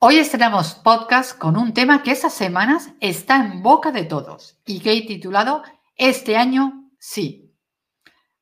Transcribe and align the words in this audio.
Hoy 0.00 0.18
estrenamos 0.18 0.76
podcast 0.76 1.36
con 1.36 1.56
un 1.56 1.74
tema 1.74 2.04
que 2.04 2.12
esas 2.12 2.32
semanas 2.32 2.92
está 3.00 3.34
en 3.34 3.64
boca 3.64 3.90
de 3.90 4.04
todos 4.04 4.56
y 4.64 4.78
que 4.78 4.92
he 4.92 5.04
titulado 5.04 5.64
Este 5.96 6.36
año 6.36 6.88
sí. 7.00 7.52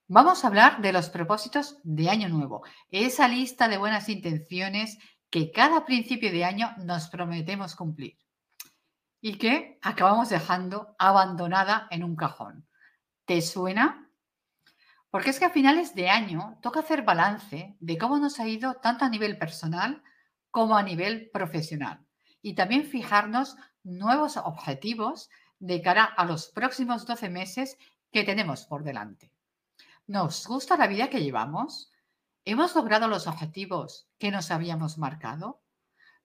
Vamos 0.07 0.45
a 0.45 0.49
hablar 0.49 0.83
de 0.83 0.93
los 0.93 1.09
propósitos 1.09 1.79
de 1.83 2.11
año 2.11 2.29
nuevo, 2.29 2.63
esa 2.91 3.27
lista 3.27 3.69
de 3.69 3.79
buenas 3.79 4.11
intenciones 4.11 4.99
que 5.31 5.51
cada 5.51 5.87
principio 5.87 6.31
de 6.31 6.45
año 6.45 6.75
nos 6.77 7.09
prometemos 7.09 7.75
cumplir 7.75 8.19
y 9.23 9.39
que 9.39 9.79
acabamos 9.81 10.29
dejando 10.29 10.95
abandonada 10.99 11.89
en 11.91 12.05
un 12.05 12.17
cajón. 12.17 12.69
¿Te 13.25 13.41
suena? 13.41 14.11
Porque 15.09 15.31
es 15.31 15.39
que 15.39 15.47
a 15.47 15.51
finales 15.51 15.95
de 15.95 16.11
año 16.11 16.59
toca 16.61 16.81
hacer 16.81 17.01
balance 17.01 17.79
de 17.81 17.97
cómo 17.97 18.19
nos 18.19 18.41
ha 18.41 18.47
ido 18.47 18.75
tanto 18.75 19.07
a 19.07 19.09
nivel 19.09 19.39
personal, 19.39 20.03
como 20.57 20.79
a 20.79 20.83
nivel 20.83 21.29
profesional. 21.35 22.01
Y 22.41 22.55
también 22.55 22.87
fijarnos 22.87 23.59
nuevos 23.83 24.39
objetivos 24.39 25.29
de 25.59 25.83
cara 25.83 26.05
a 26.05 26.25
los 26.25 26.47
próximos 26.47 27.05
12 27.05 27.29
meses 27.29 27.77
que 28.11 28.25
tenemos 28.25 28.65
por 28.65 28.83
delante. 28.83 29.31
¿Nos 30.07 30.47
gusta 30.47 30.79
la 30.79 30.87
vida 30.87 31.11
que 31.11 31.23
llevamos? 31.23 31.93
¿Hemos 32.47 32.75
logrado 32.75 33.07
los 33.07 33.27
objetivos 33.27 34.09
que 34.19 34.31
nos 34.31 34.51
habíamos 34.51 34.97
marcado? 34.97 35.61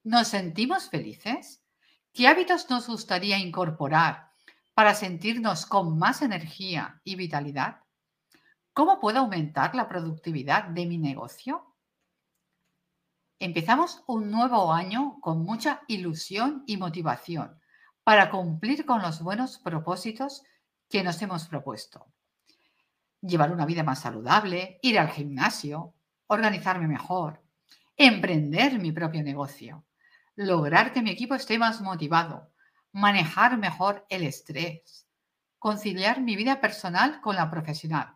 ¿Nos 0.01 0.29
sentimos 0.29 0.87
felices? 0.87 1.61
¿Qué 2.13 2.29
hábitos 2.29 2.69
nos 2.69 2.87
gustaría 2.87 3.37
incorporar 3.37 4.31
para 4.73 4.95
sentirnos 4.95 5.65
con 5.65 5.99
más 5.99 6.21
energía 6.21 7.01
y 7.03 7.17
vitalidad? 7.17 7.81
¿Cómo 8.71 9.01
puedo 9.01 9.19
aumentar 9.19 9.75
la 9.75 9.89
productividad 9.89 10.69
de 10.69 10.85
mi 10.85 10.97
negocio? 10.97 11.70
Empezamos 13.41 14.03
un 14.05 14.29
nuevo 14.29 14.71
año 14.71 15.19
con 15.19 15.41
mucha 15.43 15.81
ilusión 15.87 16.63
y 16.67 16.77
motivación 16.77 17.59
para 18.03 18.29
cumplir 18.29 18.85
con 18.85 19.01
los 19.01 19.23
buenos 19.23 19.57
propósitos 19.57 20.43
que 20.87 21.01
nos 21.01 21.19
hemos 21.23 21.47
propuesto. 21.47 22.05
Llevar 23.19 23.51
una 23.51 23.65
vida 23.65 23.81
más 23.81 24.01
saludable, 24.01 24.77
ir 24.83 24.99
al 24.99 25.09
gimnasio, 25.09 25.95
organizarme 26.27 26.87
mejor, 26.87 27.41
emprender 27.97 28.77
mi 28.77 28.91
propio 28.91 29.23
negocio, 29.23 29.85
lograr 30.35 30.93
que 30.93 31.01
mi 31.01 31.09
equipo 31.09 31.33
esté 31.33 31.57
más 31.57 31.81
motivado, 31.81 32.51
manejar 32.91 33.57
mejor 33.57 34.05
el 34.09 34.21
estrés, 34.21 35.07
conciliar 35.57 36.21
mi 36.21 36.35
vida 36.35 36.61
personal 36.61 37.21
con 37.21 37.35
la 37.35 37.49
profesional. 37.49 38.13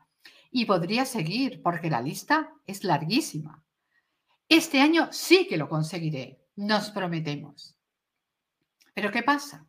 Y 0.52 0.66
podría 0.66 1.03
seguir 1.03 1.64
porque 1.64 1.90
la 1.90 2.02
lista 2.02 2.53
es 2.68 2.84
larguísima. 2.84 3.65
Este 4.47 4.79
año 4.79 5.09
sí 5.11 5.47
que 5.47 5.57
lo 5.57 5.67
conseguiré, 5.67 6.39
nos 6.56 6.91
prometemos. 6.91 7.75
Pero 8.94 9.11
¿qué 9.11 9.23
pasa? 9.23 9.66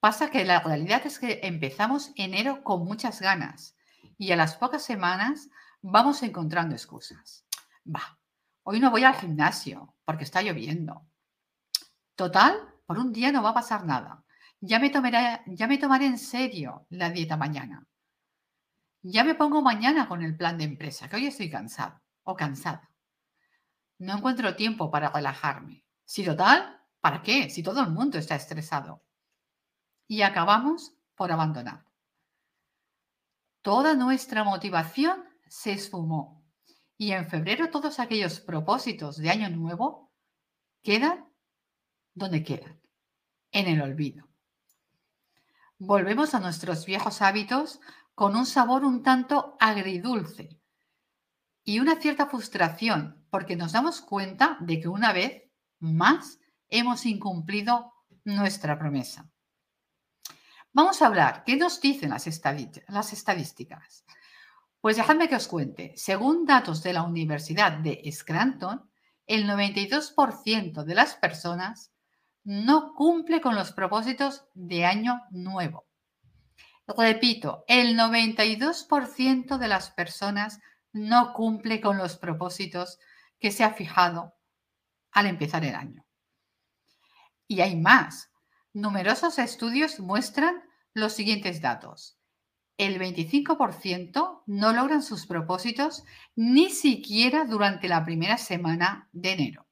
Pasa 0.00 0.30
que 0.30 0.44
la 0.44 0.60
realidad 0.60 1.00
es 1.06 1.18
que 1.18 1.40
empezamos 1.44 2.12
enero 2.14 2.62
con 2.62 2.84
muchas 2.84 3.22
ganas 3.22 3.74
y 4.18 4.32
a 4.32 4.36
las 4.36 4.56
pocas 4.56 4.82
semanas 4.82 5.48
vamos 5.80 6.22
encontrando 6.22 6.74
excusas. 6.74 7.46
Va, 7.86 8.18
hoy 8.64 8.80
no 8.80 8.90
voy 8.90 9.04
al 9.04 9.14
gimnasio 9.14 9.94
porque 10.04 10.24
está 10.24 10.42
lloviendo. 10.42 11.06
Total, 12.14 12.54
por 12.84 12.98
un 12.98 13.14
día 13.14 13.32
no 13.32 13.42
va 13.42 13.50
a 13.50 13.54
pasar 13.54 13.86
nada. 13.86 14.24
Ya 14.60 14.78
me, 14.78 14.90
tomaré, 14.90 15.40
ya 15.46 15.66
me 15.66 15.78
tomaré 15.78 16.04
en 16.04 16.18
serio 16.18 16.86
la 16.90 17.08
dieta 17.08 17.38
mañana. 17.38 17.86
Ya 19.00 19.24
me 19.24 19.34
pongo 19.34 19.62
mañana 19.62 20.06
con 20.06 20.22
el 20.22 20.36
plan 20.36 20.58
de 20.58 20.64
empresa, 20.64 21.08
que 21.08 21.16
hoy 21.16 21.26
estoy 21.26 21.48
cansado 21.50 22.03
o 22.24 22.34
cansada. 22.34 22.90
No 23.98 24.16
encuentro 24.16 24.56
tiempo 24.56 24.90
para 24.90 25.10
relajarme. 25.10 25.84
Si 26.04 26.24
total, 26.24 26.82
¿para 27.00 27.22
qué? 27.22 27.48
Si 27.48 27.62
todo 27.62 27.80
el 27.80 27.90
mundo 27.90 28.18
está 28.18 28.34
estresado. 28.34 29.02
Y 30.06 30.22
acabamos 30.22 30.94
por 31.14 31.30
abandonar. 31.30 31.84
Toda 33.62 33.94
nuestra 33.94 34.44
motivación 34.44 35.24
se 35.48 35.72
esfumó 35.72 36.44
y 36.98 37.12
en 37.12 37.28
febrero 37.28 37.70
todos 37.70 37.98
aquellos 37.98 38.40
propósitos 38.40 39.16
de 39.16 39.30
año 39.30 39.48
nuevo 39.50 40.12
quedan 40.82 41.28
donde 42.14 42.44
quedan, 42.44 42.80
en 43.50 43.66
el 43.66 43.82
olvido. 43.82 44.28
Volvemos 45.78 46.34
a 46.34 46.40
nuestros 46.40 46.86
viejos 46.86 47.22
hábitos 47.22 47.80
con 48.14 48.36
un 48.36 48.46
sabor 48.46 48.84
un 48.84 49.02
tanto 49.02 49.56
agridulce 49.58 50.60
y 51.64 51.80
una 51.80 51.96
cierta 51.96 52.26
frustración 52.26 53.24
porque 53.30 53.56
nos 53.56 53.72
damos 53.72 54.00
cuenta 54.00 54.58
de 54.60 54.80
que 54.80 54.88
una 54.88 55.12
vez 55.12 55.44
más 55.80 56.38
hemos 56.68 57.06
incumplido 57.06 57.92
nuestra 58.24 58.78
promesa. 58.78 59.28
Vamos 60.72 61.00
a 61.00 61.06
hablar, 61.06 61.44
¿qué 61.44 61.56
nos 61.56 61.80
dicen 61.80 62.10
las, 62.10 62.26
estadísticas? 62.26 64.04
Pues 64.80 64.96
dejadme 64.96 65.28
que 65.28 65.36
os 65.36 65.48
cuente. 65.48 65.92
Según 65.96 66.44
datos 66.46 66.82
de 66.82 66.92
la 66.92 67.02
Universidad 67.02 67.78
de 67.78 68.02
Scranton, 68.10 68.90
el 69.26 69.48
92% 69.48 70.84
de 70.84 70.94
las 70.94 71.14
personas 71.14 71.92
no 72.42 72.92
cumple 72.94 73.40
con 73.40 73.54
los 73.54 73.72
propósitos 73.72 74.46
de 74.54 74.84
año 74.84 75.22
nuevo. 75.30 75.86
Repito, 76.86 77.64
el 77.66 77.96
92% 77.96 79.56
de 79.56 79.68
las 79.68 79.90
personas 79.92 80.58
no 80.58 80.73
cumple 81.34 81.80
con 81.80 81.98
los 81.98 82.16
propósitos 82.16 82.98
que 83.40 83.50
se 83.50 83.64
ha 83.64 83.74
fijado 83.74 84.34
al 85.10 85.26
empezar 85.26 85.64
el 85.64 85.74
año. 85.74 86.06
Y 87.48 87.60
hay 87.60 87.76
más. 87.76 88.30
Numerosos 88.72 89.38
estudios 89.38 90.00
muestran 90.00 90.62
los 90.92 91.12
siguientes 91.12 91.60
datos. 91.60 92.18
El 92.76 92.98
25% 92.98 94.42
no 94.46 94.72
logran 94.72 95.02
sus 95.02 95.26
propósitos 95.26 96.04
ni 96.34 96.70
siquiera 96.70 97.44
durante 97.44 97.88
la 97.88 98.04
primera 98.04 98.38
semana 98.38 99.08
de 99.12 99.32
enero. 99.32 99.66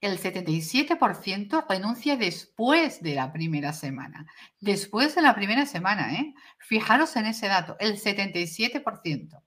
El 0.00 0.18
77% 0.18 1.66
renuncia 1.68 2.16
después 2.16 3.02
de 3.02 3.14
la 3.14 3.32
primera 3.32 3.72
semana. 3.72 4.26
Después 4.60 5.14
de 5.14 5.22
la 5.22 5.34
primera 5.34 5.64
semana, 5.64 6.14
¿eh? 6.14 6.34
Fijaros 6.58 7.16
en 7.16 7.26
ese 7.26 7.48
dato, 7.48 7.76
el 7.80 7.98
77% 7.98 9.43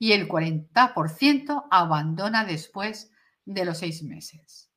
y 0.00 0.12
el 0.12 0.26
40% 0.26 1.68
abandona 1.70 2.44
después 2.46 3.12
de 3.44 3.66
los 3.66 3.78
seis 3.78 4.02
meses. 4.02 4.70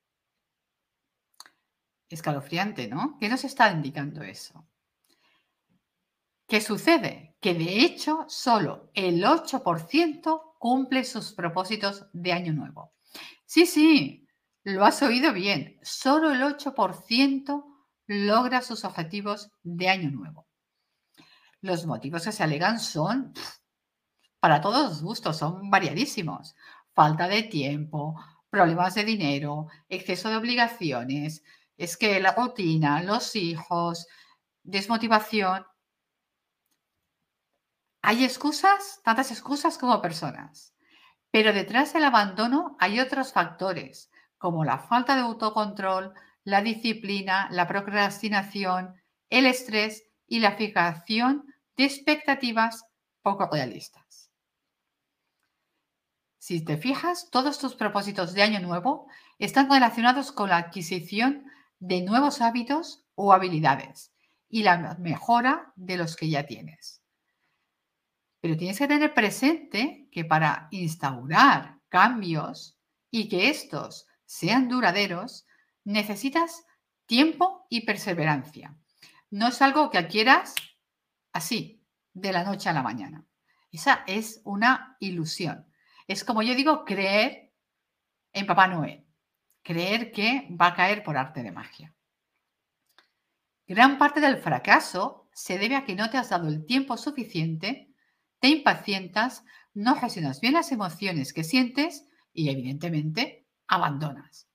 Escalofriante, 2.10 2.90
¿no? 2.90 3.18
¿Qué 3.20 3.30
nos 3.30 3.46
está 3.46 3.72
indicando 3.72 4.22
eso? 4.22 4.68
¿Qué 6.46 6.60
sucede? 6.60 7.38
Que 7.40 7.54
de 7.54 7.80
hecho 7.80 8.26
solo 8.28 8.92
el 8.94 9.24
8% 9.24 10.56
cumple 10.60 11.06
sus 11.06 11.32
propósitos 11.32 12.06
de 12.12 12.34
año 12.34 12.52
nuevo. 12.52 12.94
Sí, 13.46 13.66
sí, 13.66 14.28
lo 14.64 14.84
has 14.84 15.02
oído 15.04 15.32
bien. 15.32 15.80
Solo 15.82 16.32
el 16.34 16.42
8% 16.42 17.64
logra 18.08 18.62
sus 18.62 18.84
objetivos 18.84 19.52
de 19.64 19.88
año 19.88 20.12
nuevo. 20.12 20.48
Los 21.62 21.86
motivos 21.86 22.26
que 22.26 22.34
se 22.34 22.44
alegan 22.44 22.78
son 22.78 23.34
para 24.44 24.60
todos 24.60 24.90
los 24.90 25.02
gustos, 25.02 25.38
son 25.38 25.70
variadísimos. 25.70 26.54
Falta 26.94 27.30
de 27.30 27.44
tiempo, 27.44 28.20
problemas 28.50 28.94
de 28.94 29.06
dinero, 29.06 29.68
exceso 29.88 30.28
de 30.28 30.36
obligaciones, 30.36 31.46
es 31.78 31.96
que 31.96 32.20
la 32.20 32.34
rutina, 32.34 33.02
los 33.04 33.38
hijos, 33.38 34.06
desmotivación. 34.64 35.66
Hay 38.02 38.26
excusas, 38.26 39.00
tantas 39.06 39.32
excusas 39.32 39.78
como 39.78 40.02
personas. 40.02 40.76
Pero 41.32 41.54
detrás 41.54 41.94
del 41.94 42.04
abandono 42.04 42.76
hay 42.82 43.00
otros 43.00 43.32
factores, 43.32 44.12
como 44.38 44.66
la 44.66 44.78
falta 44.78 45.16
de 45.16 45.22
autocontrol, 45.22 46.14
la 46.44 46.62
disciplina, 46.62 47.48
la 47.50 47.66
procrastinación, 47.66 49.02
el 49.30 49.46
estrés 49.46 50.04
y 50.28 50.42
la 50.42 50.58
fijación 50.58 51.46
de 51.78 51.86
expectativas 51.86 52.84
poco 53.22 53.48
realistas. 53.50 54.23
Si 56.44 56.60
te 56.60 56.76
fijas, 56.76 57.30
todos 57.32 57.58
tus 57.58 57.74
propósitos 57.74 58.34
de 58.34 58.44
año 58.44 58.60
nuevo 58.60 59.08
están 59.40 59.72
relacionados 59.72 60.34
con 60.34 60.50
la 60.50 60.58
adquisición 60.58 61.46
de 61.80 62.02
nuevos 62.02 62.42
hábitos 62.42 63.06
o 63.16 63.32
habilidades 63.32 64.12
y 64.50 64.64
la 64.64 64.98
mejora 65.00 65.72
de 65.78 65.96
los 65.96 66.18
que 66.18 66.28
ya 66.28 66.46
tienes. 66.46 67.02
Pero 68.42 68.58
tienes 68.58 68.78
que 68.78 68.90
tener 68.90 69.14
presente 69.14 70.10
que 70.12 70.26
para 70.26 70.68
instaurar 70.72 71.80
cambios 71.88 72.78
y 73.10 73.30
que 73.30 73.50
estos 73.50 74.08
sean 74.26 74.68
duraderos, 74.68 75.48
necesitas 75.86 76.66
tiempo 77.06 77.66
y 77.70 77.86
perseverancia. 77.86 78.76
No 79.30 79.48
es 79.48 79.62
algo 79.62 79.90
que 79.90 80.00
adquieras 80.00 80.56
así, 81.32 81.82
de 82.14 82.34
la 82.34 82.44
noche 82.44 82.68
a 82.68 82.74
la 82.74 82.84
mañana. 82.84 83.26
Esa 83.72 84.04
es 84.08 84.42
una 84.44 84.98
ilusión. 85.00 85.73
Es 86.08 86.24
como 86.24 86.42
yo 86.42 86.56
digo, 86.56 86.86
creer 86.86 87.52
en 88.34 88.46
Papá 88.46 88.68
Noel. 88.68 89.06
Creer 89.62 90.12
que 90.12 90.48
va 90.60 90.68
a 90.68 90.76
caer 90.76 91.04
por 91.04 91.18
arte 91.18 91.42
de 91.42 91.52
magia. 91.52 91.94
Gran 93.66 93.98
parte 93.98 94.20
del 94.20 94.38
fracaso 94.38 95.30
se 95.34 95.58
debe 95.58 95.76
a 95.76 95.86
que 95.86 95.96
no 95.96 96.10
te 96.10 96.18
has 96.18 96.30
dado 96.30 96.50
el 96.50 96.66
tiempo 96.66 96.98
suficiente, 96.98 97.94
te 98.40 98.50
impacientas, 98.50 99.46
no 99.74 99.96
gestionas 99.96 100.42
bien 100.42 100.54
las 100.54 100.72
emociones 100.72 101.32
que 101.32 101.44
sientes 101.44 102.06
y 102.34 102.50
evidentemente 102.50 103.48
abandonas. 103.68 104.50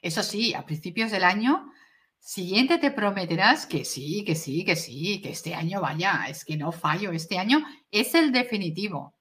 Eso 0.00 0.22
sí, 0.22 0.54
a 0.54 0.64
principios 0.64 1.10
del 1.10 1.24
año 1.24 1.70
siguiente 2.18 2.78
te 2.78 2.90
prometerás 2.90 3.66
que 3.66 3.84
sí, 3.84 4.24
que 4.24 4.34
sí, 4.34 4.64
que 4.64 4.76
sí, 4.76 5.20
que 5.20 5.30
este 5.30 5.54
año 5.54 5.80
vaya, 5.80 6.24
es 6.28 6.44
que 6.44 6.56
no 6.56 6.72
fallo, 6.72 7.12
este 7.12 7.38
año 7.38 7.64
es 7.90 8.14
el 8.14 8.32
definitivo. 8.32 9.17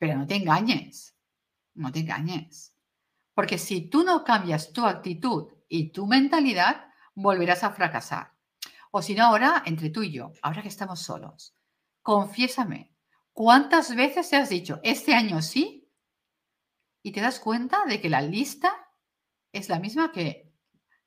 Pero 0.00 0.16
no 0.16 0.26
te 0.26 0.36
engañes, 0.36 1.14
no 1.74 1.92
te 1.92 2.00
engañes. 2.00 2.74
Porque 3.34 3.58
si 3.58 3.82
tú 3.82 4.02
no 4.02 4.24
cambias 4.24 4.72
tu 4.72 4.86
actitud 4.86 5.52
y 5.68 5.92
tu 5.92 6.06
mentalidad, 6.06 6.86
volverás 7.14 7.64
a 7.64 7.72
fracasar. 7.72 8.32
O 8.90 9.02
si 9.02 9.14
no, 9.14 9.26
ahora, 9.26 9.62
entre 9.66 9.90
tú 9.90 10.02
y 10.02 10.10
yo, 10.10 10.32
ahora 10.40 10.62
que 10.62 10.68
estamos 10.68 11.00
solos, 11.00 11.54
confiésame, 12.00 12.94
¿cuántas 13.34 13.94
veces 13.94 14.30
te 14.30 14.36
has 14.36 14.48
dicho, 14.48 14.80
este 14.82 15.14
año 15.14 15.42
sí? 15.42 15.92
Y 17.02 17.12
te 17.12 17.20
das 17.20 17.38
cuenta 17.38 17.84
de 17.84 18.00
que 18.00 18.08
la 18.08 18.22
lista 18.22 18.72
es 19.52 19.68
la 19.68 19.80
misma 19.80 20.12
que 20.12 20.50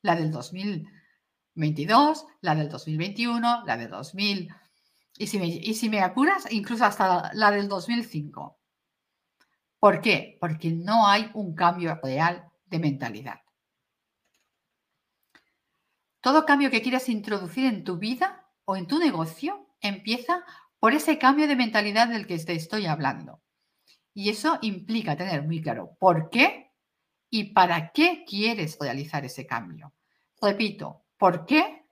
la 0.03 0.15
del 0.15 0.29
2022, 0.29 2.27
la 2.41 2.53
del 2.53 2.69
2021, 2.69 3.63
la 3.65 3.75
del 3.75 3.89
2000. 3.89 4.53
Y 5.17 5.27
si 5.27 5.39
me, 5.39 5.47
y 5.47 5.73
si 5.73 5.89
me 5.89 6.01
apuras, 6.01 6.45
incluso 6.51 6.85
hasta 6.85 7.33
la 7.33 7.49
del 7.49 7.67
2005. 7.67 8.59
¿Por 9.83 9.99
qué? 9.99 10.37
Porque 10.39 10.71
no 10.71 11.07
hay 11.09 11.29
un 11.33 11.55
cambio 11.55 11.99
real 12.01 12.49
de 12.67 12.79
mentalidad. 12.79 13.41
Todo 16.21 16.45
cambio 16.45 16.71
que 16.71 16.81
quieras 16.81 17.09
introducir 17.09 17.65
en 17.65 17.83
tu 17.83 17.97
vida 17.97 18.47
o 18.63 18.77
en 18.77 18.87
tu 18.87 18.97
negocio 18.97 19.75
empieza 19.81 20.45
por 20.79 20.93
ese 20.93 21.17
cambio 21.17 21.49
de 21.49 21.57
mentalidad 21.57 22.07
del 22.07 22.27
que 22.27 22.39
te 22.39 22.53
estoy 22.53 22.85
hablando. 22.85 23.41
Y 24.13 24.29
eso 24.29 24.57
implica 24.61 25.17
tener 25.17 25.43
muy 25.43 25.61
claro 25.61 25.97
por 25.99 26.29
qué 26.29 26.71
y 27.29 27.51
para 27.51 27.91
qué 27.91 28.23
quieres 28.25 28.77
realizar 28.79 29.25
ese 29.25 29.45
cambio. 29.45 29.91
Repito, 30.41 31.03
¿por 31.17 31.45
qué 31.45 31.83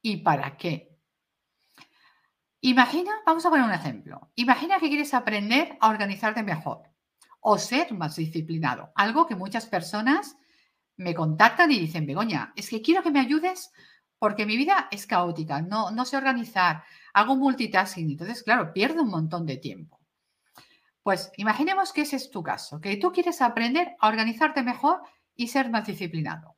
y 0.00 0.18
para 0.18 0.56
qué? 0.56 0.93
Imagina, 2.66 3.12
vamos 3.26 3.44
a 3.44 3.50
poner 3.50 3.66
un 3.66 3.74
ejemplo. 3.74 4.30
Imagina 4.36 4.78
que 4.78 4.88
quieres 4.88 5.12
aprender 5.12 5.76
a 5.80 5.90
organizarte 5.90 6.42
mejor 6.42 6.88
o 7.42 7.58
ser 7.58 7.92
más 7.92 8.16
disciplinado. 8.16 8.90
Algo 8.94 9.26
que 9.26 9.34
muchas 9.34 9.66
personas 9.66 10.38
me 10.96 11.14
contactan 11.14 11.70
y 11.72 11.78
dicen, 11.78 12.06
Begoña, 12.06 12.54
es 12.56 12.70
que 12.70 12.80
quiero 12.80 13.02
que 13.02 13.10
me 13.10 13.20
ayudes 13.20 13.70
porque 14.18 14.46
mi 14.46 14.56
vida 14.56 14.88
es 14.90 15.06
caótica, 15.06 15.60
no, 15.60 16.04
sé 16.06 16.16
organizar, 16.16 16.84
hago 17.12 17.36
multitasking. 17.36 18.12
Entonces, 18.12 18.42
claro, 18.42 18.72
pierdo 18.72 19.02
un 19.02 19.10
montón 19.10 19.44
de 19.44 19.58
tiempo. 19.58 20.00
Pues 21.02 21.32
imaginemos 21.36 21.92
que 21.92 22.00
ese 22.00 22.16
es 22.16 22.30
tu 22.30 22.42
caso, 22.42 22.80
que 22.80 22.96
tú 22.96 23.12
quieres 23.12 23.42
aprender 23.42 23.94
a 24.00 24.08
organizarte 24.08 24.62
mejor 24.62 25.02
y 25.36 25.48
ser 25.48 25.68
más 25.68 25.86
disciplinado. 25.86 26.56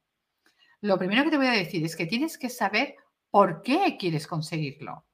Lo 0.82 0.98
primero 0.98 1.24
que 1.24 1.30
te 1.30 1.36
voy 1.36 1.48
a 1.48 1.50
decir 1.50 1.84
es 1.84 1.96
que 1.96 2.06
tienes 2.06 2.38
que 2.38 2.48
saber 2.48 2.94
por 3.28 3.60
qué 3.62 3.96
quieres 3.98 4.28
conseguirlo 4.28 5.04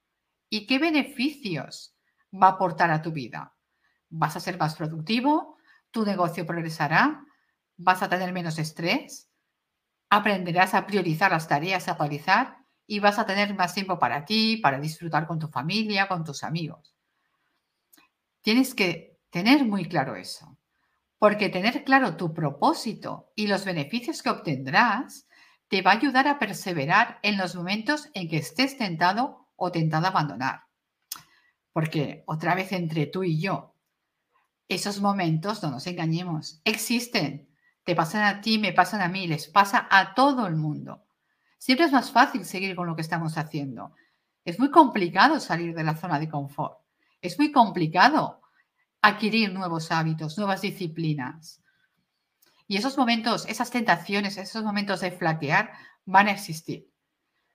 y 0.52 0.66
qué 0.66 0.78
beneficios 0.78 1.96
va 2.30 2.48
a 2.48 2.50
aportar 2.50 2.90
a 2.90 3.00
tu 3.00 3.12
vida. 3.12 3.56
¿Vas 4.10 4.36
a 4.36 4.40
ser 4.40 4.58
más 4.58 4.76
productivo? 4.76 5.56
¿Tu 5.90 6.04
negocio 6.04 6.44
progresará? 6.44 7.24
¿Vas 7.78 8.02
a 8.02 8.08
tener 8.08 8.32
menos 8.32 8.58
estrés? 8.58 9.30
¿Aprenderás 10.10 10.74
a 10.74 10.86
priorizar 10.86 11.30
las 11.30 11.48
tareas 11.48 11.88
a 11.88 11.94
realizar? 11.94 12.58
Y 12.86 13.00
vas 13.00 13.18
a 13.18 13.24
tener 13.24 13.54
más 13.54 13.72
tiempo 13.72 13.98
para 13.98 14.26
ti, 14.26 14.58
para 14.58 14.78
disfrutar 14.78 15.26
con 15.26 15.38
tu 15.38 15.48
familia, 15.48 16.08
con 16.08 16.22
tus 16.22 16.44
amigos. 16.44 16.94
Tienes 18.42 18.74
que 18.74 19.12
Tener 19.32 19.64
muy 19.64 19.88
claro 19.88 20.14
eso. 20.14 20.58
Porque 21.18 21.48
tener 21.48 21.84
claro 21.84 22.16
tu 22.18 22.34
propósito 22.34 23.32
y 23.34 23.46
los 23.46 23.64
beneficios 23.64 24.22
que 24.22 24.28
obtendrás 24.28 25.26
te 25.68 25.80
va 25.80 25.92
a 25.92 25.94
ayudar 25.94 26.28
a 26.28 26.38
perseverar 26.38 27.18
en 27.22 27.38
los 27.38 27.54
momentos 27.54 28.10
en 28.12 28.28
que 28.28 28.36
estés 28.36 28.76
tentado 28.76 29.41
o 29.64 29.70
tentado 29.70 30.06
a 30.06 30.10
abandonar. 30.10 30.64
Porque 31.72 32.24
otra 32.26 32.56
vez 32.56 32.72
entre 32.72 33.06
tú 33.06 33.22
y 33.22 33.40
yo, 33.40 33.76
esos 34.68 35.00
momentos, 35.00 35.62
no 35.62 35.70
nos 35.70 35.86
engañemos, 35.86 36.60
existen. 36.64 37.48
Te 37.84 37.94
pasan 37.94 38.24
a 38.24 38.40
ti, 38.40 38.58
me 38.58 38.72
pasan 38.72 39.02
a 39.02 39.08
mí, 39.08 39.28
les 39.28 39.46
pasa 39.46 39.86
a 39.88 40.14
todo 40.14 40.48
el 40.48 40.56
mundo. 40.56 41.06
Siempre 41.58 41.86
es 41.86 41.92
más 41.92 42.10
fácil 42.10 42.44
seguir 42.44 42.74
con 42.74 42.88
lo 42.88 42.96
que 42.96 43.02
estamos 43.02 43.38
haciendo. 43.38 43.94
Es 44.44 44.58
muy 44.58 44.70
complicado 44.72 45.38
salir 45.38 45.76
de 45.76 45.84
la 45.84 45.96
zona 45.96 46.18
de 46.18 46.28
confort. 46.28 46.78
Es 47.20 47.38
muy 47.38 47.52
complicado 47.52 48.40
adquirir 49.00 49.52
nuevos 49.52 49.92
hábitos, 49.92 50.36
nuevas 50.38 50.62
disciplinas. 50.62 51.62
Y 52.66 52.78
esos 52.78 52.98
momentos, 52.98 53.46
esas 53.46 53.70
tentaciones, 53.70 54.38
esos 54.38 54.64
momentos 54.64 55.00
de 55.00 55.12
flaquear 55.12 55.72
van 56.04 56.26
a 56.26 56.32
existir. 56.32 56.90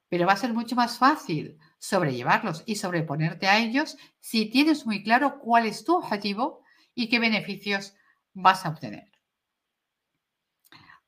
Pero 0.08 0.26
va 0.26 0.34
a 0.34 0.38
ser 0.38 0.54
mucho 0.54 0.76
más 0.76 0.98
fácil 0.98 1.58
sobrellevarlos 1.80 2.64
y 2.66 2.76
sobreponerte 2.76 3.48
a 3.48 3.60
ellos 3.60 3.98
si 4.20 4.50
tienes 4.50 4.86
muy 4.86 5.04
claro 5.04 5.40
cuál 5.40 5.66
es 5.66 5.84
tu 5.84 5.96
objetivo 5.96 6.64
y 6.94 7.10
qué 7.10 7.20
beneficios 7.20 7.94
vas 8.34 8.66
a 8.66 8.70
obtener. 8.70 9.12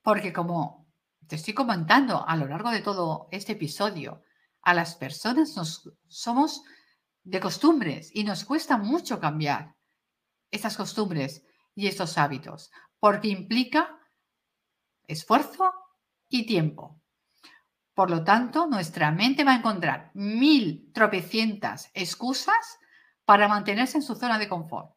Porque 0.02 0.32
como 0.34 0.88
te 1.28 1.36
estoy 1.36 1.54
comentando 1.54 2.28
a 2.28 2.36
lo 2.36 2.48
largo 2.48 2.72
de 2.72 2.82
todo 2.82 3.28
este 3.32 3.54
episodio, 3.54 4.24
a 4.62 4.74
las 4.74 4.96
personas 4.96 5.56
nos 5.56 5.90
somos 6.08 6.64
de 7.24 7.40
costumbres 7.40 8.12
y 8.14 8.24
nos 8.24 8.46
cuesta 8.46 8.78
mucho 8.78 9.20
cambiar 9.20 9.76
estas 10.52 10.76
costumbres 10.78 11.44
y 11.76 11.88
estos 11.88 12.18
hábitos, 12.18 12.72
porque 13.00 13.28
implica 13.28 14.00
esfuerzo 15.08 15.72
y 16.28 16.46
tiempo. 16.46 16.99
Por 18.00 18.12
lo 18.12 18.24
tanto, 18.24 18.66
nuestra 18.66 19.12
mente 19.12 19.44
va 19.44 19.52
a 19.52 19.58
encontrar 19.58 20.12
mil 20.14 20.90
tropecientas 20.94 21.92
excusas 21.94 22.80
para 23.26 23.50
mantenerse 23.50 23.98
en 23.98 24.04
su 24.04 24.16
zona 24.16 24.40
de 24.40 24.48
confort. 24.48 24.96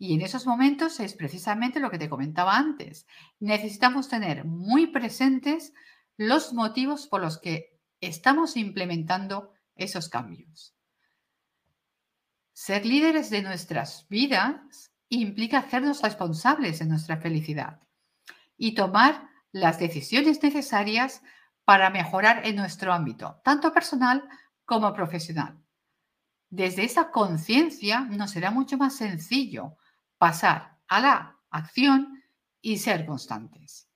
Y 0.00 0.14
en 0.14 0.22
esos 0.22 0.44
momentos 0.44 0.98
es 0.98 1.14
precisamente 1.14 1.78
lo 1.78 1.92
que 1.92 1.98
te 1.98 2.08
comentaba 2.08 2.56
antes. 2.56 3.06
Necesitamos 3.38 4.08
tener 4.08 4.44
muy 4.44 4.88
presentes 4.88 5.72
los 6.16 6.52
motivos 6.52 7.06
por 7.06 7.20
los 7.20 7.38
que 7.38 7.78
estamos 8.00 8.56
implementando 8.56 9.52
esos 9.76 10.08
cambios. 10.08 10.74
Ser 12.52 12.84
líderes 12.84 13.30
de 13.30 13.42
nuestras 13.42 14.08
vidas 14.08 14.90
implica 15.08 15.58
hacernos 15.58 16.02
responsables 16.02 16.80
de 16.80 16.86
nuestra 16.86 17.18
felicidad 17.18 17.78
y 18.56 18.74
tomar 18.74 19.28
las 19.52 19.78
decisiones 19.78 20.42
necesarias 20.42 21.22
para 21.68 21.90
mejorar 21.90 22.46
en 22.46 22.56
nuestro 22.56 22.94
ámbito, 22.94 23.42
tanto 23.44 23.74
personal 23.74 24.26
como 24.64 24.90
profesional. 24.94 25.62
Desde 26.48 26.82
esa 26.82 27.10
conciencia 27.10 28.00
nos 28.08 28.30
será 28.30 28.50
mucho 28.50 28.78
más 28.78 28.96
sencillo 28.96 29.76
pasar 30.16 30.78
a 30.88 30.98
la 30.98 31.36
acción 31.50 32.24
y 32.62 32.78
ser 32.78 33.04
constantes. 33.04 33.86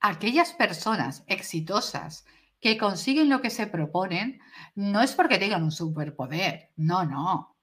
Aquellas 0.00 0.52
personas 0.52 1.24
exitosas 1.28 2.26
que 2.60 2.76
consiguen 2.76 3.30
lo 3.30 3.40
que 3.40 3.48
se 3.48 3.66
proponen 3.66 4.38
no 4.74 5.00
es 5.00 5.14
porque 5.14 5.38
tengan 5.38 5.62
un 5.62 5.72
superpoder, 5.72 6.72
no, 6.76 7.06
no, 7.06 7.56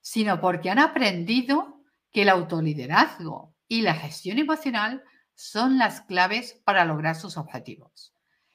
sino 0.00 0.40
porque 0.40 0.70
han 0.70 0.78
aprendido 0.78 1.84
que 2.10 2.22
el 2.22 2.30
autoliderazgo 2.30 3.54
y 3.68 3.82
la 3.82 3.92
gestión 3.92 4.38
emocional 4.38 5.04
son 5.34 5.78
las 5.78 6.02
claves 6.02 6.60
para 6.64 6.84
lograr 6.84 7.16
sus 7.16 7.36
objetivos. 7.36 8.14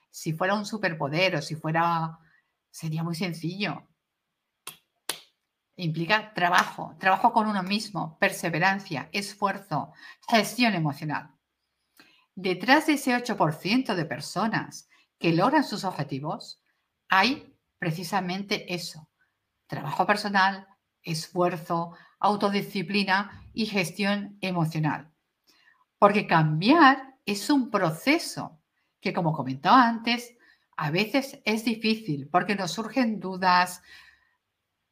Si 0.09 0.33
fuera 0.33 0.55
un 0.55 0.65
superpoder 0.65 1.35
o 1.35 1.41
si 1.41 1.55
fuera, 1.55 2.19
sería 2.71 3.03
muy 3.03 3.15
sencillo. 3.15 3.87
implica 5.75 6.33
trabajo, 6.33 6.95
trabajo 6.99 7.31
con 7.31 7.47
uno 7.47 7.61
mismo, 7.61 8.17
perseverancia, 8.17 9.09
esfuerzo, 9.11 9.93
gestión 10.27 10.73
emocional. 10.73 11.35
Detrás 12.33 12.87
de 12.87 12.93
ese 12.93 13.15
8% 13.15 13.93
de 13.93 14.05
personas 14.05 14.89
que 15.19 15.33
logran 15.33 15.63
sus 15.63 15.83
objetivos, 15.83 16.63
hay 17.09 17.55
precisamente 17.77 18.73
eso, 18.73 19.09
trabajo 19.67 20.05
personal, 20.07 20.67
esfuerzo, 21.03 21.95
autodisciplina 22.19 23.49
y 23.53 23.67
gestión 23.67 24.37
emocional. 24.41 25.13
Porque 25.99 26.27
cambiar 26.27 27.15
es 27.25 27.49
un 27.49 27.69
proceso 27.69 28.59
que, 28.99 29.13
como 29.13 29.33
comentaba 29.33 29.87
antes, 29.87 30.35
a 30.77 30.91
veces 30.91 31.39
es 31.43 31.65
difícil 31.65 32.29
porque 32.29 32.55
nos 32.55 32.71
surgen 32.71 33.19
dudas, 33.19 33.81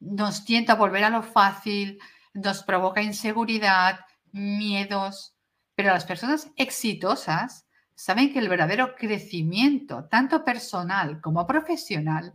nos 0.00 0.44
tienta 0.44 0.72
a 0.72 0.76
volver 0.76 1.04
a 1.04 1.10
lo 1.10 1.22
fácil, 1.22 1.98
nos 2.34 2.62
provoca 2.62 3.02
inseguridad, 3.02 4.00
miedos, 4.32 5.36
pero 5.74 5.92
las 5.92 6.04
personas 6.04 6.50
exitosas 6.56 7.66
saben 7.94 8.32
que 8.32 8.40
el 8.40 8.48
verdadero 8.48 8.94
crecimiento, 8.94 10.04
tanto 10.04 10.44
personal 10.44 11.20
como 11.20 11.46
profesional, 11.46 12.34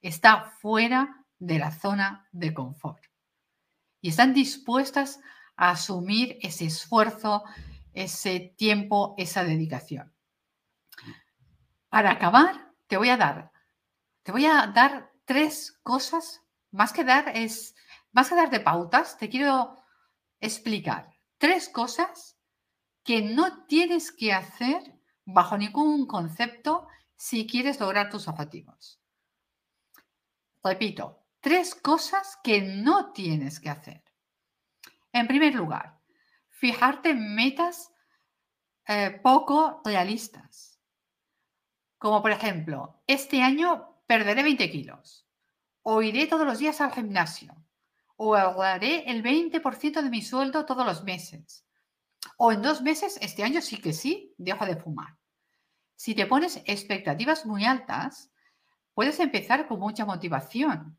está 0.00 0.42
fuera 0.42 1.24
de 1.38 1.58
la 1.58 1.70
zona 1.70 2.26
de 2.32 2.54
confort. 2.54 3.02
Y 4.00 4.08
están 4.08 4.34
dispuestas 4.34 5.20
a 5.56 5.70
asumir 5.70 6.38
ese 6.42 6.66
esfuerzo, 6.66 7.44
ese 7.96 8.54
tiempo, 8.56 9.14
esa 9.18 9.42
dedicación. 9.42 10.14
Para 11.88 12.12
acabar, 12.12 12.72
te 12.86 12.96
voy 12.96 13.08
a 13.08 13.16
dar, 13.16 13.50
te 14.22 14.32
voy 14.32 14.46
a 14.46 14.66
dar 14.68 15.12
tres 15.24 15.80
cosas, 15.82 16.42
más 16.70 16.92
que 16.92 17.04
dar 17.04 17.32
es, 17.34 17.74
más 18.12 18.28
que 18.28 18.36
dar 18.36 18.50
de 18.50 18.60
pautas, 18.60 19.16
te 19.16 19.28
quiero 19.28 19.76
explicar 20.40 21.10
tres 21.38 21.68
cosas 21.68 22.36
que 23.02 23.22
no 23.22 23.64
tienes 23.64 24.12
que 24.12 24.32
hacer 24.32 25.00
bajo 25.24 25.56
ningún 25.56 26.06
concepto 26.06 26.86
si 27.16 27.46
quieres 27.46 27.80
lograr 27.80 28.10
tus 28.10 28.28
objetivos. 28.28 29.00
Repito, 30.62 31.24
tres 31.40 31.74
cosas 31.74 32.38
que 32.42 32.60
no 32.60 33.12
tienes 33.12 33.58
que 33.58 33.70
hacer. 33.70 34.02
En 35.12 35.26
primer 35.26 35.54
lugar, 35.54 35.95
fijarte 36.56 37.10
en 37.10 37.34
metas 37.34 37.92
eh, 38.88 39.20
poco 39.22 39.82
realistas. 39.84 40.80
Como 41.98 42.22
por 42.22 42.30
ejemplo, 42.30 43.02
este 43.06 43.42
año 43.42 44.00
perderé 44.06 44.42
20 44.42 44.70
kilos, 44.70 45.26
o 45.82 46.02
iré 46.02 46.26
todos 46.26 46.46
los 46.46 46.58
días 46.58 46.80
al 46.80 46.92
gimnasio, 46.92 47.54
o 48.16 48.34
ahorraré 48.34 49.10
el 49.10 49.22
20% 49.22 50.02
de 50.02 50.10
mi 50.10 50.22
sueldo 50.22 50.64
todos 50.64 50.86
los 50.86 51.04
meses, 51.04 51.66
o 52.38 52.52
en 52.52 52.62
dos 52.62 52.80
meses, 52.82 53.18
este 53.20 53.42
año 53.42 53.60
sí 53.60 53.80
que 53.80 53.92
sí, 53.92 54.34
dejo 54.38 54.64
de 54.64 54.76
fumar. 54.76 55.18
Si 55.94 56.14
te 56.14 56.26
pones 56.26 56.62
expectativas 56.64 57.44
muy 57.44 57.64
altas, 57.64 58.30
puedes 58.94 59.20
empezar 59.20 59.68
con 59.68 59.80
mucha 59.80 60.06
motivación, 60.06 60.98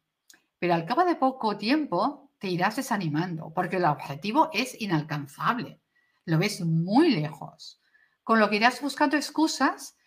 pero 0.60 0.74
al 0.74 0.86
cabo 0.86 1.04
de 1.04 1.16
poco 1.16 1.58
tiempo 1.58 2.27
te 2.40 2.48
irás 2.48 2.76
desanimando 2.76 3.54
porque 3.54 3.78
el 3.78 3.86
objetivo 3.86 4.50
es 4.54 4.80
inalcanzable. 4.80 5.82
Lo 6.26 6.38
ves 6.38 6.62
muy 6.62 7.10
lejos, 7.10 7.82
con 8.24 8.40
lo 8.40 8.50
que 8.50 8.58
irás 8.58 8.82
buscando 8.82 9.16
excusas 9.16 9.98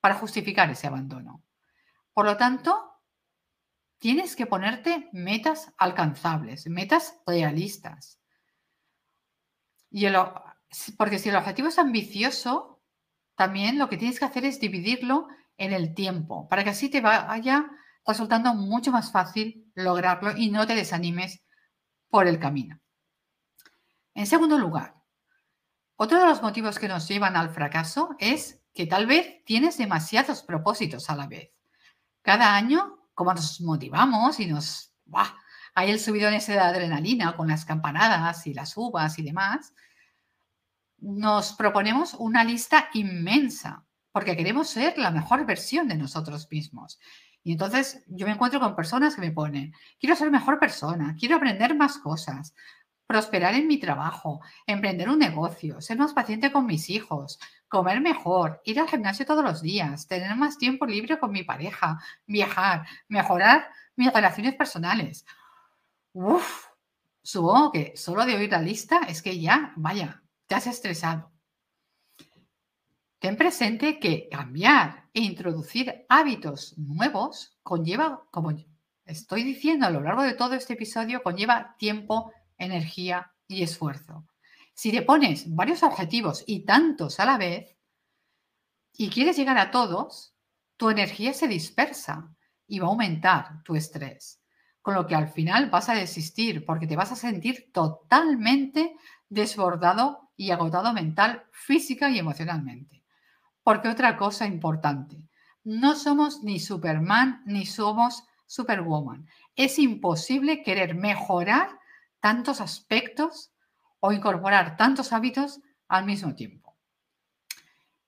para 0.00 0.14
justificar 0.14 0.70
ese 0.70 0.86
abandono. 0.86 1.44
Por 2.12 2.26
lo 2.26 2.36
tanto, 2.36 2.88
tienes 3.98 4.36
que 4.36 4.46
ponerte 4.46 5.08
metas 5.12 5.72
alcanzables, 5.78 6.66
metas 6.66 7.16
realistas. 7.26 8.20
Y 9.90 10.06
porque 10.96 11.18
si 11.18 11.28
el 11.28 11.36
objetivo 11.36 11.68
es 11.68 11.78
ambicioso, 11.78 12.82
también 13.34 13.78
lo 13.78 13.88
que 13.88 13.96
tienes 13.96 14.18
que 14.18 14.24
hacer 14.24 14.44
es 14.44 14.60
dividirlo 14.60 15.28
en 15.56 15.72
el 15.72 15.94
tiempo, 15.94 16.48
para 16.48 16.62
que 16.64 16.70
así 16.70 16.88
te 16.88 17.00
vaya 17.00 17.70
resultando 18.06 18.54
mucho 18.54 18.90
más 18.92 19.12
fácil 19.12 19.70
lograrlo 19.74 20.36
y 20.36 20.50
no 20.50 20.66
te 20.66 20.74
desanimes 20.74 21.42
por 22.08 22.26
el 22.26 22.38
camino. 22.38 22.80
En 24.14 24.26
segundo 24.26 24.58
lugar, 24.58 24.94
otro 25.96 26.20
de 26.20 26.26
los 26.26 26.42
motivos 26.42 26.78
que 26.78 26.88
nos 26.88 27.08
llevan 27.08 27.36
al 27.36 27.50
fracaso 27.50 28.16
es 28.18 28.60
que 28.72 28.86
tal 28.86 29.06
vez 29.06 29.44
tienes 29.44 29.78
demasiados 29.78 30.42
propósitos 30.42 31.10
a 31.10 31.16
la 31.16 31.26
vez. 31.26 31.50
Cada 32.22 32.54
año, 32.54 33.08
como 33.14 33.34
nos 33.34 33.60
motivamos 33.60 34.38
y 34.40 34.46
nos... 34.46 34.92
Hay 35.74 35.90
el 35.90 36.00
subidón 36.00 36.34
ese 36.34 36.52
de 36.52 36.60
adrenalina 36.60 37.36
con 37.36 37.48
las 37.48 37.64
campanadas 37.64 38.46
y 38.46 38.54
las 38.54 38.76
uvas 38.76 39.18
y 39.18 39.22
demás, 39.22 39.74
nos 40.98 41.52
proponemos 41.52 42.14
una 42.14 42.44
lista 42.44 42.88
inmensa 42.94 43.84
porque 44.12 44.36
queremos 44.36 44.68
ser 44.68 44.98
la 44.98 45.10
mejor 45.10 45.46
versión 45.46 45.88
de 45.88 45.96
nosotros 45.96 46.48
mismos. 46.50 46.98
Y 47.48 47.52
entonces 47.52 48.04
yo 48.08 48.26
me 48.26 48.32
encuentro 48.32 48.60
con 48.60 48.76
personas 48.76 49.14
que 49.14 49.22
me 49.22 49.32
ponen, 49.32 49.72
quiero 49.98 50.14
ser 50.14 50.30
mejor 50.30 50.58
persona, 50.58 51.16
quiero 51.18 51.36
aprender 51.36 51.74
más 51.74 51.96
cosas, 51.96 52.54
prosperar 53.06 53.54
en 53.54 53.66
mi 53.66 53.78
trabajo, 53.78 54.42
emprender 54.66 55.08
un 55.08 55.18
negocio, 55.18 55.80
ser 55.80 55.96
más 55.96 56.12
paciente 56.12 56.52
con 56.52 56.66
mis 56.66 56.90
hijos, 56.90 57.40
comer 57.66 58.02
mejor, 58.02 58.60
ir 58.66 58.78
al 58.78 58.86
gimnasio 58.86 59.24
todos 59.24 59.42
los 59.42 59.62
días, 59.62 60.06
tener 60.06 60.36
más 60.36 60.58
tiempo 60.58 60.84
libre 60.84 61.18
con 61.18 61.30
mi 61.30 61.42
pareja, 61.42 61.98
viajar, 62.26 62.86
mejorar 63.08 63.70
mis 63.96 64.12
relaciones 64.12 64.54
personales. 64.54 65.24
Uf, 66.12 66.66
supongo 67.22 67.72
que 67.72 67.96
solo 67.96 68.26
de 68.26 68.36
oír 68.36 68.50
la 68.50 68.60
lista 68.60 69.00
es 69.08 69.22
que 69.22 69.40
ya, 69.40 69.72
vaya, 69.74 70.22
te 70.46 70.54
has 70.54 70.66
estresado. 70.66 71.32
Ten 73.28 73.36
presente 73.36 73.98
que 74.00 74.26
cambiar 74.30 75.10
e 75.12 75.20
introducir 75.20 76.06
hábitos 76.08 76.78
nuevos 76.78 77.58
conlleva, 77.62 78.26
como 78.30 78.56
estoy 79.04 79.44
diciendo 79.44 79.84
a 79.84 79.90
lo 79.90 80.00
largo 80.00 80.22
de 80.22 80.32
todo 80.32 80.54
este 80.54 80.72
episodio, 80.72 81.22
conlleva 81.22 81.76
tiempo, 81.78 82.32
energía 82.56 83.30
y 83.46 83.62
esfuerzo. 83.62 84.24
Si 84.72 84.90
te 84.90 85.02
pones 85.02 85.54
varios 85.54 85.82
objetivos 85.82 86.42
y 86.46 86.64
tantos 86.64 87.20
a 87.20 87.26
la 87.26 87.36
vez 87.36 87.76
y 88.96 89.10
quieres 89.10 89.36
llegar 89.36 89.58
a 89.58 89.70
todos, 89.70 90.34
tu 90.78 90.88
energía 90.88 91.34
se 91.34 91.48
dispersa 91.48 92.34
y 92.66 92.78
va 92.78 92.86
a 92.86 92.90
aumentar 92.92 93.62
tu 93.62 93.76
estrés. 93.76 94.40
Con 94.80 94.94
lo 94.94 95.06
que 95.06 95.14
al 95.14 95.28
final 95.28 95.68
vas 95.68 95.90
a 95.90 95.94
desistir 95.94 96.64
porque 96.64 96.86
te 96.86 96.96
vas 96.96 97.12
a 97.12 97.16
sentir 97.16 97.72
totalmente 97.74 98.96
desbordado 99.28 100.30
y 100.34 100.50
agotado 100.50 100.94
mental, 100.94 101.44
física 101.52 102.08
y 102.08 102.18
emocionalmente. 102.18 102.97
Porque 103.68 103.88
otra 103.88 104.16
cosa 104.16 104.46
importante, 104.46 105.28
no 105.62 105.94
somos 105.94 106.42
ni 106.42 106.58
Superman 106.58 107.42
ni 107.44 107.66
somos 107.66 108.24
Superwoman. 108.46 109.28
Es 109.56 109.78
imposible 109.78 110.62
querer 110.62 110.94
mejorar 110.94 111.78
tantos 112.18 112.62
aspectos 112.62 113.52
o 114.00 114.10
incorporar 114.12 114.78
tantos 114.78 115.12
hábitos 115.12 115.60
al 115.86 116.06
mismo 116.06 116.34
tiempo. 116.34 116.78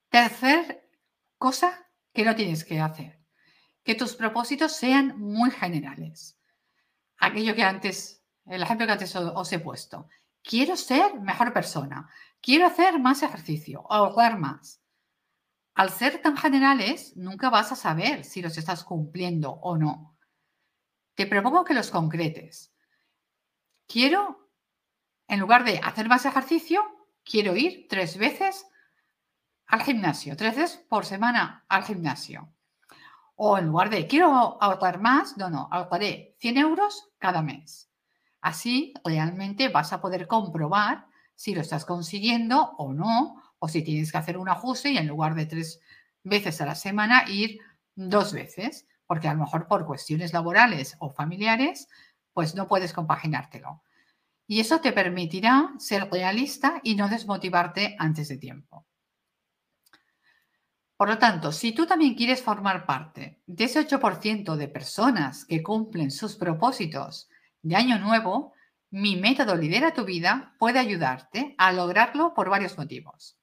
Tercer 0.08 0.88
cosa 1.36 1.90
que 2.14 2.24
no 2.24 2.34
tienes 2.34 2.64
que 2.64 2.80
hacer, 2.80 3.20
que 3.82 3.94
tus 3.94 4.14
propósitos 4.14 4.72
sean 4.72 5.20
muy 5.20 5.50
generales. 5.50 6.38
Aquello 7.18 7.54
que 7.54 7.64
antes, 7.64 8.24
el 8.46 8.62
ejemplo 8.62 8.86
que 8.86 8.92
antes 8.92 9.14
os 9.14 9.52
he 9.52 9.58
puesto. 9.58 10.08
Quiero 10.42 10.74
ser 10.78 11.20
mejor 11.20 11.52
persona. 11.52 12.08
Quiero 12.40 12.64
hacer 12.64 12.98
más 12.98 13.22
ejercicio, 13.22 13.84
ahorrar 13.92 14.38
más. 14.38 14.79
Al 15.80 15.88
ser 15.88 16.20
tan 16.20 16.36
generales, 16.36 17.16
nunca 17.16 17.48
vas 17.48 17.72
a 17.72 17.74
saber 17.74 18.24
si 18.26 18.42
los 18.42 18.58
estás 18.58 18.84
cumpliendo 18.84 19.50
o 19.50 19.78
no. 19.78 20.14
Te 21.14 21.24
propongo 21.24 21.64
que 21.64 21.72
los 21.72 21.90
concretes. 21.90 22.74
Quiero, 23.86 24.50
en 25.26 25.40
lugar 25.40 25.64
de 25.64 25.80
hacer 25.82 26.06
más 26.06 26.26
ejercicio, 26.26 26.82
quiero 27.24 27.56
ir 27.56 27.86
tres 27.88 28.18
veces 28.18 28.66
al 29.68 29.80
gimnasio, 29.80 30.36
tres 30.36 30.54
veces 30.54 30.84
por 30.86 31.06
semana 31.06 31.64
al 31.66 31.84
gimnasio. 31.84 32.52
O 33.36 33.56
en 33.56 33.68
lugar 33.68 33.88
de 33.88 34.06
quiero 34.06 34.62
ahorrar 34.62 35.00
más, 35.00 35.38
no, 35.38 35.48
no, 35.48 35.66
ahorraré 35.70 36.36
100 36.40 36.58
euros 36.58 37.08
cada 37.16 37.40
mes. 37.40 37.90
Así 38.42 38.92
realmente 39.02 39.70
vas 39.70 39.94
a 39.94 40.02
poder 40.02 40.26
comprobar 40.26 41.06
si 41.34 41.54
lo 41.54 41.62
estás 41.62 41.86
consiguiendo 41.86 42.72
o 42.76 42.92
no, 42.92 43.42
o 43.60 43.68
si 43.68 43.82
tienes 43.82 44.10
que 44.10 44.18
hacer 44.18 44.36
un 44.36 44.48
ajuste 44.48 44.90
y 44.90 44.98
en 44.98 45.06
lugar 45.06 45.36
de 45.36 45.46
tres 45.46 45.80
veces 46.24 46.60
a 46.60 46.66
la 46.66 46.74
semana 46.74 47.24
ir 47.28 47.60
dos 47.94 48.32
veces, 48.32 48.86
porque 49.06 49.28
a 49.28 49.34
lo 49.34 49.40
mejor 49.40 49.68
por 49.68 49.86
cuestiones 49.86 50.32
laborales 50.32 50.96
o 50.98 51.10
familiares, 51.10 51.88
pues 52.32 52.54
no 52.54 52.66
puedes 52.66 52.92
compaginártelo. 52.92 53.82
Y 54.46 54.60
eso 54.60 54.80
te 54.80 54.92
permitirá 54.92 55.74
ser 55.78 56.10
realista 56.10 56.80
y 56.82 56.96
no 56.96 57.08
desmotivarte 57.08 57.96
antes 57.98 58.28
de 58.28 58.38
tiempo. 58.38 58.86
Por 60.96 61.08
lo 61.08 61.18
tanto, 61.18 61.52
si 61.52 61.72
tú 61.72 61.86
también 61.86 62.14
quieres 62.14 62.42
formar 62.42 62.84
parte 62.84 63.40
de 63.46 63.64
ese 63.64 63.80
8% 63.80 64.56
de 64.56 64.68
personas 64.68 65.44
que 65.44 65.62
cumplen 65.62 66.10
sus 66.10 66.36
propósitos 66.36 67.28
de 67.62 67.76
Año 67.76 67.98
Nuevo, 67.98 68.52
mi 68.90 69.16
método 69.16 69.54
Lidera 69.54 69.94
tu 69.94 70.04
vida 70.04 70.54
puede 70.58 70.78
ayudarte 70.78 71.54
a 71.56 71.72
lograrlo 71.72 72.34
por 72.34 72.50
varios 72.50 72.76
motivos. 72.76 73.39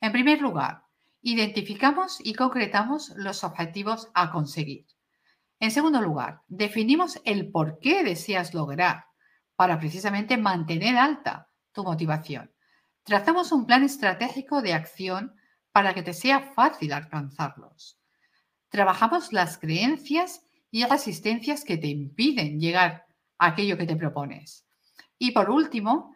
En 0.00 0.12
primer 0.12 0.40
lugar, 0.40 0.84
identificamos 1.22 2.20
y 2.24 2.34
concretamos 2.34 3.12
los 3.16 3.44
objetivos 3.44 4.08
a 4.14 4.30
conseguir. 4.30 4.86
En 5.58 5.70
segundo 5.70 6.00
lugar, 6.00 6.40
definimos 6.48 7.20
el 7.24 7.50
por 7.50 7.78
qué 7.80 8.02
deseas 8.02 8.54
lograr 8.54 9.04
para 9.56 9.78
precisamente 9.78 10.38
mantener 10.38 10.96
alta 10.96 11.50
tu 11.72 11.84
motivación. 11.84 12.50
Trazamos 13.02 13.52
un 13.52 13.66
plan 13.66 13.82
estratégico 13.82 14.62
de 14.62 14.72
acción 14.72 15.34
para 15.72 15.92
que 15.92 16.02
te 16.02 16.14
sea 16.14 16.40
fácil 16.40 16.92
alcanzarlos. 16.92 17.98
Trabajamos 18.70 19.32
las 19.34 19.58
creencias 19.58 20.46
y 20.70 20.84
resistencias 20.84 21.64
que 21.64 21.76
te 21.76 21.88
impiden 21.88 22.58
llegar 22.58 23.06
a 23.38 23.48
aquello 23.48 23.76
que 23.76 23.86
te 23.86 23.96
propones. 23.96 24.66
Y 25.18 25.32
por 25.32 25.50
último, 25.50 26.14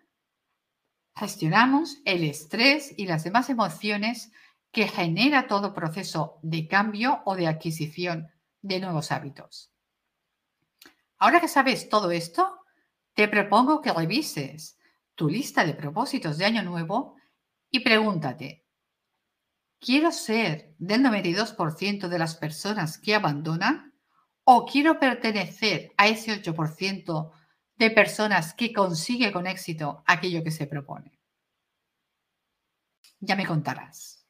gestionamos 1.16 1.98
el 2.04 2.24
estrés 2.24 2.92
y 2.96 3.06
las 3.06 3.24
demás 3.24 3.48
emociones 3.50 4.32
que 4.72 4.88
genera 4.88 5.46
todo 5.46 5.72
proceso 5.72 6.38
de 6.42 6.66
cambio 6.66 7.22
o 7.24 7.36
de 7.36 7.46
adquisición 7.46 8.28
de 8.60 8.80
nuevos 8.80 9.12
hábitos. 9.12 9.70
Ahora 11.18 11.40
que 11.40 11.48
sabes 11.48 11.88
todo 11.88 12.10
esto, 12.10 12.60
te 13.14 13.28
propongo 13.28 13.80
que 13.80 13.92
revises 13.92 14.76
tu 15.14 15.28
lista 15.28 15.64
de 15.64 15.74
propósitos 15.74 16.38
de 16.38 16.44
año 16.46 16.62
nuevo 16.64 17.16
y 17.70 17.80
pregúntate, 17.80 18.64
¿quiero 19.78 20.10
ser 20.10 20.74
del 20.78 21.02
92% 21.02 22.08
de 22.08 22.18
las 22.18 22.34
personas 22.34 22.98
que 22.98 23.14
abandonan 23.14 23.94
o 24.42 24.66
quiero 24.66 24.98
pertenecer 24.98 25.92
a 25.96 26.08
ese 26.08 26.42
8% 26.42 27.30
de 27.76 27.90
personas 27.90 28.54
que 28.54 28.72
consigue 28.72 29.32
con 29.32 29.46
éxito 29.46 30.02
aquello 30.06 30.42
que 30.42 30.50
se 30.50 30.66
propone? 30.66 31.18
Ya 33.20 33.36
me 33.36 33.46
contarás. 33.46 34.26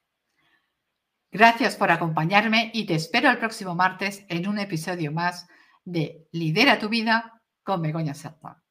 Gracias 1.30 1.76
por 1.76 1.90
acompañarme 1.90 2.70
y 2.72 2.86
te 2.86 2.94
espero 2.94 3.28
el 3.28 3.38
próximo 3.38 3.74
martes 3.74 4.24
en 4.28 4.46
un 4.48 4.58
episodio 4.58 5.10
más 5.10 5.48
de 5.84 6.28
Lidera 6.32 6.78
tu 6.78 6.88
vida 6.88 7.42
con 7.62 7.82
Begoña 7.82 8.14
Serpa. 8.14 8.63